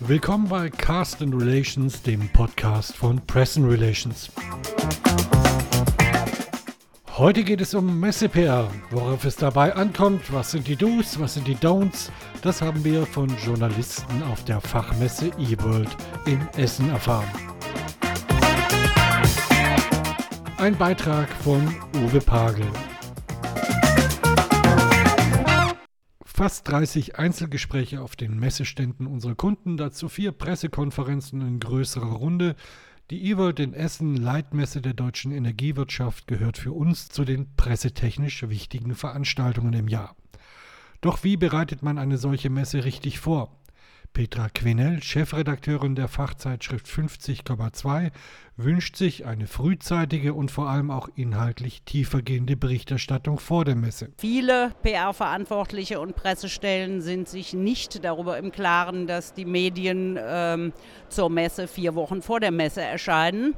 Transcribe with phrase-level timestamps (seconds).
[0.00, 4.30] Willkommen bei Cast and Relations, dem Podcast von Press and Relations.
[7.16, 8.68] Heute geht es um Messe-PR.
[8.90, 12.10] Worauf es dabei ankommt, was sind die Do's, was sind die Don'ts,
[12.42, 17.53] das haben wir von Journalisten auf der Fachmesse eWorld in Essen erfahren.
[20.64, 21.60] Ein Beitrag von
[21.94, 22.64] Uwe Pagel.
[26.24, 32.56] Fast 30 Einzelgespräche auf den Messeständen unserer Kunden, dazu vier Pressekonferenzen in größerer Runde.
[33.10, 38.94] Die eWorld in Essen, Leitmesse der deutschen Energiewirtschaft, gehört für uns zu den pressetechnisch wichtigen
[38.94, 40.16] Veranstaltungen im Jahr.
[41.02, 43.60] Doch wie bereitet man eine solche Messe richtig vor?
[44.14, 48.12] Petra Quenell, Chefredakteurin der Fachzeitschrift 50,2,
[48.56, 54.12] wünscht sich eine frühzeitige und vor allem auch inhaltlich tiefergehende Berichterstattung vor der Messe.
[54.18, 60.72] Viele PR-Verantwortliche und Pressestellen sind sich nicht darüber im Klaren, dass die Medien ähm,
[61.08, 63.54] zur Messe vier Wochen vor der Messe erscheinen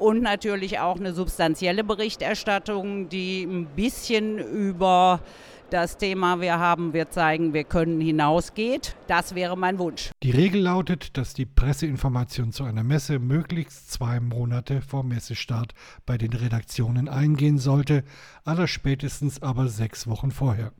[0.00, 5.20] und natürlich auch eine substanzielle Berichterstattung, die ein bisschen über
[5.68, 8.96] das Thema Wir haben, wir zeigen, wir können hinausgeht.
[9.06, 10.10] Das wäre mein Wunsch.
[10.22, 15.72] Die Regel lautet, dass die Presseinformation zu einer Messe möglichst zwei Monate vor Messestart
[16.06, 18.02] bei den Redaktionen eingehen sollte,
[18.44, 20.72] allerspätestens aber sechs Wochen vorher.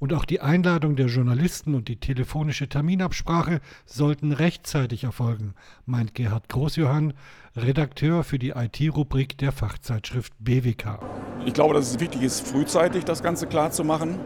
[0.00, 5.52] Und auch die Einladung der Journalisten und die telefonische Terminabsprache sollten rechtzeitig erfolgen,
[5.84, 7.12] meint Gerhard Großjohann,
[7.54, 11.00] Redakteur für die IT-Rubrik der Fachzeitschrift BWK.
[11.44, 14.18] Ich glaube, dass es wichtig ist, frühzeitig das Ganze klar zu machen,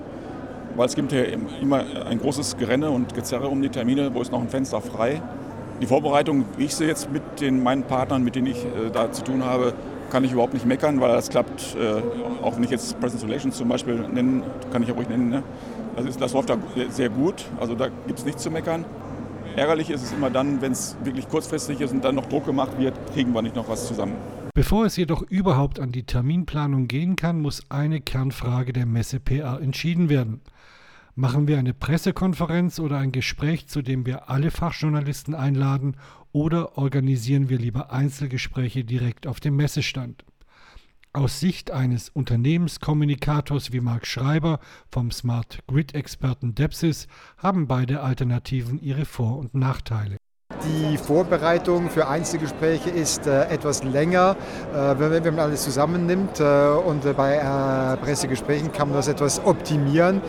[0.77, 1.25] weil es gibt ja
[1.61, 5.21] immer ein großes Gerenne und Gezerre um die Termine, wo ist noch ein Fenster frei.
[5.83, 9.11] Die Vorbereitung, wie ich sie jetzt mit den, meinen Partnern, mit denen ich äh, da
[9.11, 9.75] zu tun habe,
[10.15, 12.01] kann ich überhaupt nicht meckern, weil das klappt, äh,
[12.41, 15.29] auch wenn ich jetzt Presence Relations zum Beispiel nennen, kann ich ja ruhig nennen.
[15.29, 15.43] Ne?
[15.97, 18.85] Das, ist, das läuft da sehr gut, also da gibt es nichts zu meckern.
[19.57, 22.79] Ärgerlich ist es immer dann, wenn es wirklich kurzfristig ist und dann noch Druck gemacht
[22.79, 24.15] wird, kriegen wir nicht noch was zusammen.
[24.55, 29.61] Bevor es jedoch überhaupt an die Terminplanung gehen kann, muss eine Kernfrage der Messe PR
[29.61, 30.43] entschieden werden.
[31.17, 35.97] Machen wir eine Pressekonferenz oder ein Gespräch, zu dem wir alle Fachjournalisten einladen,
[36.33, 40.25] oder organisieren wir lieber Einzelgespräche direkt auf dem Messestand?
[41.13, 44.59] Aus Sicht eines Unternehmenskommunikators wie Marc Schreiber
[44.91, 47.07] vom Smart Grid-Experten Depsys
[47.39, 50.17] haben beide Alternativen ihre Vor- und Nachteile.
[50.63, 54.37] Die Vorbereitung für Einzelgespräche ist äh, etwas länger,
[54.73, 56.41] äh, wenn, man alles zusammennimmt.
[56.41, 60.23] Äh, und bei Pressegesprächen kann man das etwas optimieren.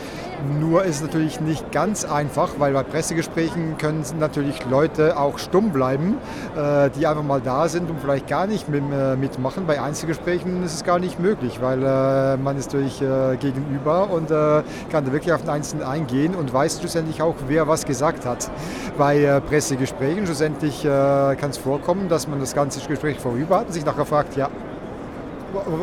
[0.60, 5.72] Nur ist es natürlich nicht ganz einfach, weil bei Pressegesprächen können natürlich Leute auch stumm
[5.72, 6.18] bleiben,
[6.56, 8.84] äh, die einfach mal da sind und vielleicht gar nicht mit,
[9.20, 9.66] mitmachen.
[9.66, 13.00] Bei Einzelgesprächen ist es gar nicht möglich, weil man ist durch
[13.40, 17.86] gegenüber und kann da wirklich auf den Einzelnen eingehen und weiß schlussendlich auch, wer was
[17.86, 18.50] gesagt hat.
[18.98, 20.26] Bei Pressegesprächen Gesprächen.
[20.26, 24.06] Schlussendlich äh, kann es vorkommen, dass man das ganze Gespräch vorüber hat und sich nachher
[24.06, 24.50] fragt, ja,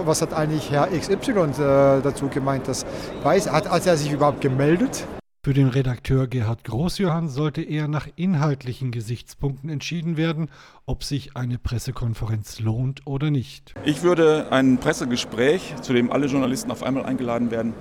[0.04, 2.68] was hat eigentlich Herr XY äh, dazu gemeint?
[2.68, 2.84] Das
[3.22, 5.06] weiß, hat, hat er sich überhaupt gemeldet?
[5.44, 10.50] Für den Redakteur Gerhard Großjohann sollte eher nach inhaltlichen Gesichtspunkten entschieden werden,
[10.86, 13.74] ob sich eine Pressekonferenz lohnt oder nicht.
[13.84, 17.74] Ich würde ein Pressegespräch, zu dem alle Journalisten auf einmal eingeladen werden,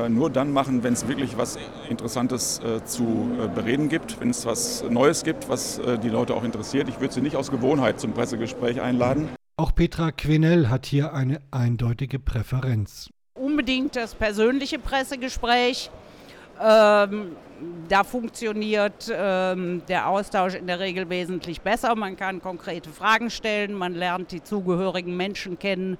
[0.00, 4.46] äh, nur dann machen, wenn es wirklich was Interessantes äh, zu bereden gibt, wenn es
[4.46, 6.88] was Neues gibt, was die Leute auch interessiert.
[6.88, 9.28] Ich würde sie nicht aus Gewohnheit zum Pressegespräch einladen.
[9.62, 13.10] Auch Petra Quenell hat hier eine eindeutige Präferenz.
[13.34, 15.88] Unbedingt das persönliche Pressegespräch.
[16.60, 17.36] Ähm,
[17.88, 21.94] da funktioniert ähm, der Austausch in der Regel wesentlich besser.
[21.94, 25.96] Man kann konkrete Fragen stellen, man lernt die zugehörigen Menschen kennen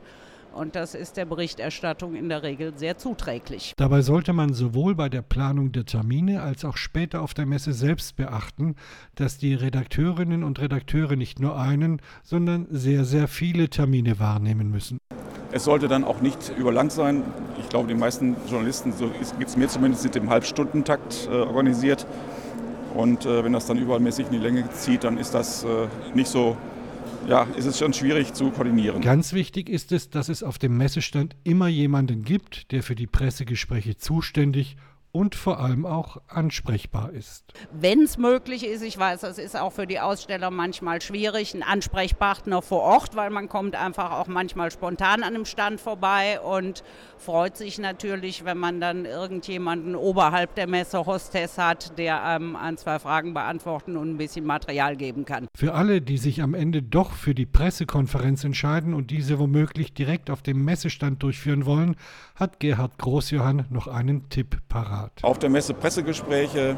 [0.54, 3.74] und das ist der Berichterstattung in der Regel sehr zuträglich.
[3.76, 7.72] Dabei sollte man sowohl bei der Planung der Termine als auch später auf der Messe
[7.72, 8.76] selbst beachten,
[9.14, 14.98] dass die Redakteurinnen und Redakteure nicht nur einen, sondern sehr, sehr viele Termine wahrnehmen müssen.
[15.54, 17.22] Es sollte dann auch nicht überlang sein.
[17.60, 19.08] Ich glaube, die meisten Journalisten, so
[19.38, 22.06] geht es mir zumindest, sind im Halbstundentakt äh, organisiert.
[22.94, 26.28] Und äh, wenn das dann übermäßig in die Länge zieht, dann ist das äh, nicht
[26.28, 26.56] so
[27.26, 29.00] ja, ist es schon schwierig zu koordinieren.
[29.00, 33.06] Ganz wichtig ist es, dass es auf dem Messestand immer jemanden gibt, der für die
[33.06, 34.76] Pressegespräche zuständig
[35.12, 37.44] und vor allem auch ansprechbar ist.
[37.70, 41.62] Wenn es möglich ist, ich weiß, das ist auch für die Aussteller manchmal schwierig, ein
[41.62, 46.82] Ansprechpartner vor Ort, weil man kommt einfach auch manchmal spontan an einem Stand vorbei und
[47.18, 52.78] freut sich natürlich, wenn man dann irgendjemanden oberhalb der Messe Hostess hat, der einem ein,
[52.78, 55.46] zwei Fragen beantworten und ein bisschen Material geben kann.
[55.54, 60.30] Für alle, die sich am Ende doch für die Pressekonferenz entscheiden und diese womöglich direkt
[60.30, 61.96] auf dem Messestand durchführen wollen,
[62.34, 65.01] hat Gerhard Großjohann noch einen Tipp parat.
[65.22, 66.76] Auf der Messe Pressegespräche,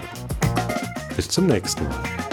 [1.18, 2.25] Bis zum nächsten Mal.